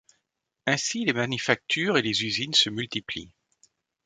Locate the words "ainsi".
0.65-1.05